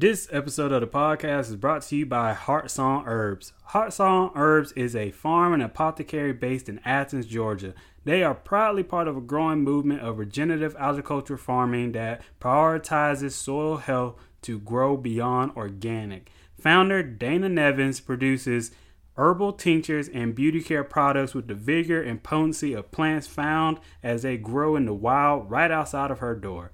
[0.00, 3.52] This episode of the podcast is brought to you by Heartsong Herbs.
[3.70, 7.74] Heartsong Herbs is a farm and apothecary based in Athens, Georgia.
[8.04, 13.78] They are proudly part of a growing movement of regenerative agriculture farming that prioritizes soil
[13.78, 16.30] health to grow beyond organic.
[16.60, 18.70] Founder Dana Nevins produces
[19.16, 24.22] herbal tinctures and beauty care products with the vigor and potency of plants found as
[24.22, 26.70] they grow in the wild right outside of her door.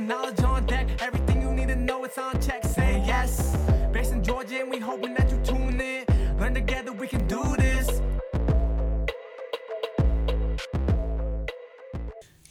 [0.00, 0.88] Knowledge on deck.
[1.02, 2.64] Everything you need to know, it's on check.
[2.64, 3.54] Say yes.
[3.92, 6.06] Based in Georgia, and we hoping that you tune in.
[6.38, 8.00] Learn together, we can do this.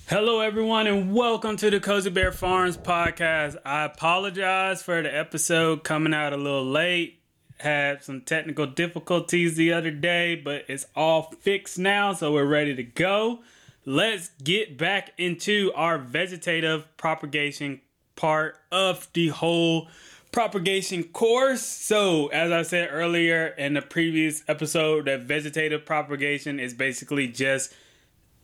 [0.06, 3.58] Hello, everyone, and welcome to the Cozybear Farms podcast.
[3.66, 7.20] I apologize for the episode coming out a little late.
[7.58, 12.76] Had some technical difficulties the other day, but it's all fixed now, so we're ready
[12.76, 13.40] to go.
[13.90, 17.82] Let's get back into our vegetative propagation
[18.16, 19.88] part of the whole
[20.32, 21.64] propagation course.
[21.64, 27.74] So, as I said earlier in the previous episode, that vegetative propagation is basically just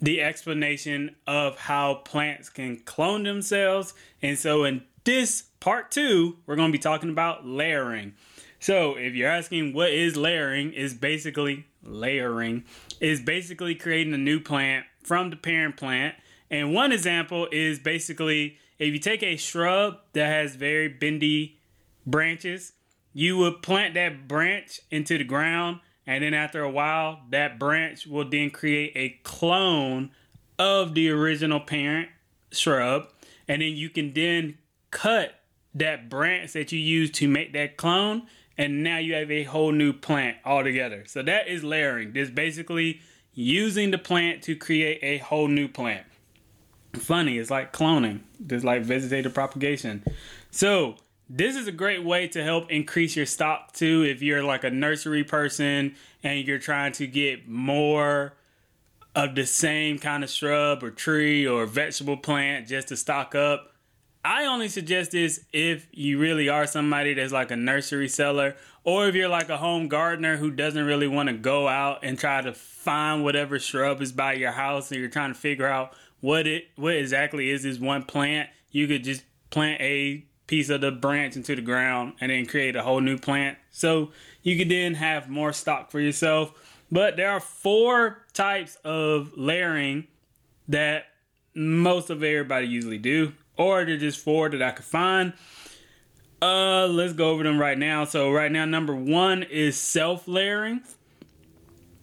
[0.01, 3.93] the explanation of how plants can clone themselves.
[4.23, 8.15] And so, in this part two, we're going to be talking about layering.
[8.59, 12.63] So, if you're asking what is layering, is basically layering
[12.99, 16.15] is basically creating a new plant from the parent plant.
[16.49, 21.59] And one example is basically if you take a shrub that has very bendy
[22.05, 22.73] branches,
[23.13, 28.05] you would plant that branch into the ground, and then after a while, that branch
[28.05, 30.11] will then create a clone
[30.59, 32.09] of the original parent
[32.51, 33.07] shrub,
[33.47, 34.57] and then you can then
[34.91, 35.39] cut
[35.73, 38.23] that branch that you use to make that clone,
[38.57, 41.03] and now you have a whole new plant altogether.
[41.07, 42.13] So that is layering.
[42.13, 43.01] This basically
[43.35, 46.05] using the plant to create a whole new plant.
[46.93, 48.21] Funny, it's like cloning.
[48.49, 50.03] It's like vegetative propagation.
[50.51, 50.95] So
[51.29, 54.69] this is a great way to help increase your stock too if you're like a
[54.69, 58.33] nursery person and you're trying to get more
[59.15, 63.74] of the same kind of shrub or tree or vegetable plant just to stock up.
[64.25, 69.07] I only suggest this if you really are somebody that's like a nursery seller or
[69.07, 72.41] if you're like a home gardener who doesn't really want to go out and try
[72.41, 76.47] to find whatever shrub is by your house and you're trying to figure out what
[76.47, 78.49] it what exactly is this one plant.
[78.71, 82.75] You could just plant a piece of the branch into the ground and then create
[82.75, 83.59] a whole new plant.
[83.69, 84.11] So
[84.41, 86.51] you could then have more stock for yourself.
[86.91, 90.07] But there are four types of layering
[90.67, 91.05] that
[91.53, 95.33] most of everybody usually do, or they're just four that I could find.
[96.41, 98.05] Uh, let's go over them right now.
[98.05, 100.81] So right now, number one is self layering.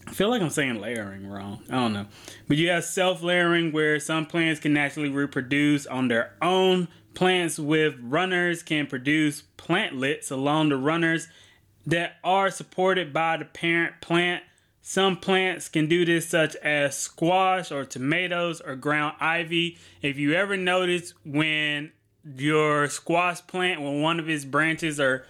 [0.07, 1.63] I feel like I'm saying layering wrong.
[1.71, 2.07] I don't know.
[2.49, 6.89] But you have self layering where some plants can naturally reproduce on their own.
[7.15, 11.29] Plants with runners can produce plantlets along the runners
[11.87, 14.43] that are supported by the parent plant.
[14.85, 19.79] Some plants can do this, such as squash or tomatoes or ground ivy.
[20.03, 21.93] If you ever notice when
[22.25, 25.25] your squash plant, when one of its branches are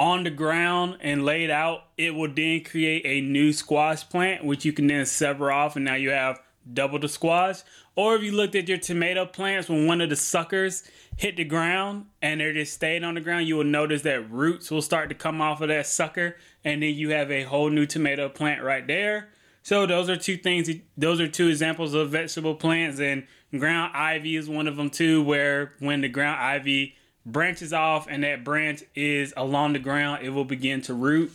[0.00, 4.64] on the ground and laid out, it will then create a new squash plant, which
[4.64, 6.40] you can then sever off, and now you have
[6.72, 7.62] double the squash.
[7.96, 10.82] Or if you looked at your tomato plants when one of the suckers
[11.16, 14.70] hit the ground and they're just staying on the ground, you will notice that roots
[14.70, 17.86] will start to come off of that sucker, and then you have a whole new
[17.86, 19.28] tomato plant right there.
[19.62, 20.68] So those are two things.
[20.96, 25.22] Those are two examples of vegetable plants, and ground ivy is one of them too.
[25.22, 30.30] Where when the ground ivy branches off and that branch is along the ground, it
[30.30, 31.32] will begin to root.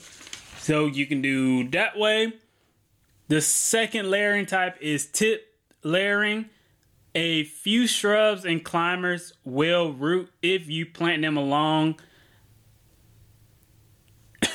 [0.60, 2.34] So you can do that way.
[3.30, 5.54] The second layering type is tip
[5.84, 6.50] layering.
[7.16, 12.00] A few shrubs and climbers will root if you plant them along.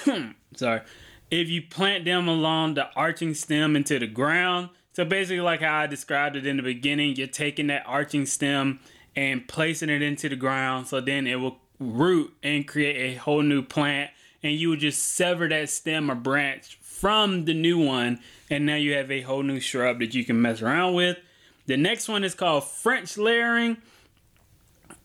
[0.56, 0.82] sorry.
[1.30, 4.70] If you plant them along the arching stem into the ground.
[4.92, 8.80] So basically, like how I described it in the beginning, you're taking that arching stem
[9.16, 13.42] and placing it into the ground so then it will root and create a whole
[13.42, 14.10] new plant
[14.44, 18.20] and you would just sever that stem or branch from the new one
[18.50, 21.16] and now you have a whole new shrub that you can mess around with.
[21.66, 23.78] The next one is called french layering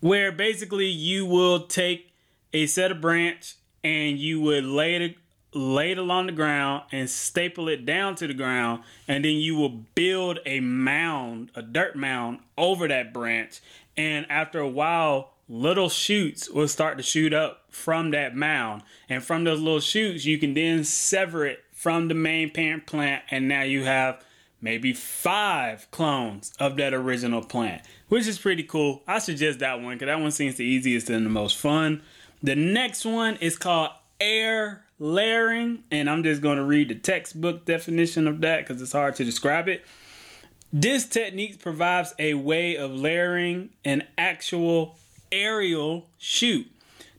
[0.01, 2.11] where basically you will take
[2.53, 5.15] a set of branch and you would lay it
[5.51, 9.55] lay it along the ground and staple it down to the ground and then you
[9.55, 13.61] will build a mound a dirt mound over that branch.
[13.95, 18.83] And after a while little shoots will start to shoot up from that mound.
[19.09, 23.23] And from those little shoots you can then sever it from the main parent plant
[23.31, 24.23] and now you have
[24.61, 29.01] maybe five clones of that original plant which is pretty cool.
[29.07, 32.03] I suggest that one because that one seems the easiest and the most fun.
[32.43, 33.91] The next one is called
[34.21, 38.91] air layering and i'm just going to read the textbook definition of that because it's
[38.91, 39.85] hard to describe it.
[40.71, 44.98] This technique provides a way of layering an actual
[45.31, 46.69] aerial shoot.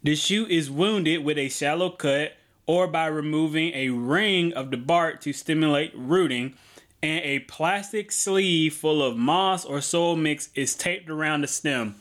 [0.02, 2.32] The shoot is wounded with a shallow cut
[2.66, 6.54] or by removing a ring of the bark to stimulate rooting,
[7.02, 11.96] and a plastic sleeve full of moss or soil mix is taped around the stem.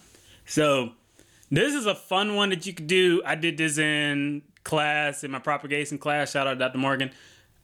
[0.45, 0.91] So,
[1.49, 3.21] this is a fun one that you could do.
[3.25, 6.31] I did this in class, in my propagation class.
[6.31, 6.77] Shout out to Dr.
[6.77, 7.11] Morgan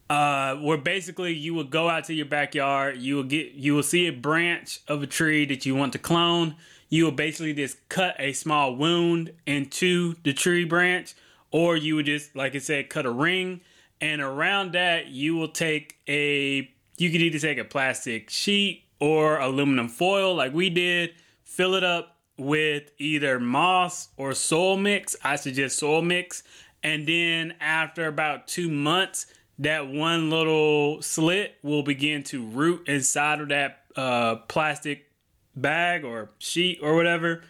[0.10, 3.84] uh, where basically you would go out to your backyard, you will get, you will
[3.84, 6.56] see a branch of a tree that you want to clone.
[6.90, 11.16] You will basically just cut a small wound into the tree branch,
[11.52, 13.62] or you would just, like I said, cut a ring,
[14.00, 19.40] and around that you will take a, you could either take a plastic sheet or
[19.40, 25.16] aluminum foil, like we did, fill it up with either moss or soil mix.
[25.24, 26.44] I suggest soil mix,
[26.84, 29.26] and then after about two months
[29.60, 35.10] that one little slit will begin to root inside of that uh, plastic
[35.56, 37.44] bag or sheet or whatever.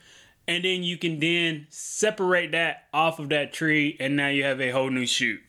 [0.47, 4.61] And then you can then separate that off of that tree, and now you have
[4.61, 5.41] a whole new shoot.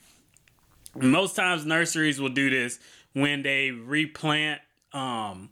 [0.95, 2.79] Most times, nurseries will do this
[3.13, 4.63] when they replant.
[4.95, 5.51] Um,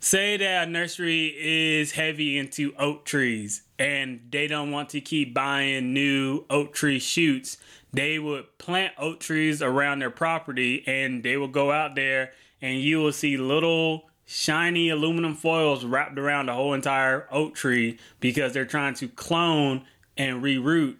[0.00, 5.34] say that a nursery is heavy into oak trees and they don't want to keep
[5.34, 7.56] buying new oak tree shoots
[7.92, 12.80] they would plant oak trees around their property and they would go out there and
[12.80, 18.52] you will see little shiny aluminum foils wrapped around the whole entire oak tree because
[18.52, 19.84] they're trying to clone
[20.16, 20.96] and reroot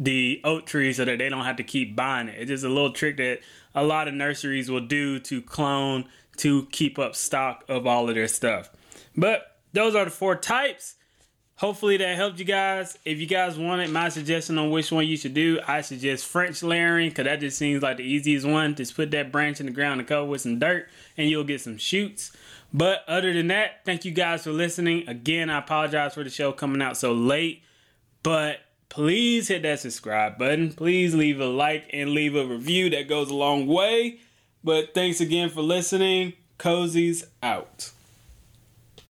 [0.00, 2.34] the oak tree so that they don't have to keep buying it.
[2.38, 3.40] It's just a little trick that
[3.74, 6.06] a lot of nurseries will do to clone
[6.38, 8.70] to keep up stock of all of their stuff.
[9.16, 10.95] But those are the four types.
[11.56, 12.98] Hopefully that helped you guys.
[13.06, 16.62] If you guys wanted my suggestion on which one you should do, I suggest French
[16.62, 18.74] layering because that just seems like the easiest one.
[18.74, 21.62] Just put that branch in the ground and cover with some dirt and you'll get
[21.62, 22.30] some shoots.
[22.74, 25.08] But other than that, thank you guys for listening.
[25.08, 27.62] Again, I apologize for the show coming out so late,
[28.22, 28.58] but
[28.90, 30.74] please hit that subscribe button.
[30.74, 32.90] Please leave a like and leave a review.
[32.90, 34.18] That goes a long way.
[34.62, 36.34] But thanks again for listening.
[36.58, 37.92] Cozy's out.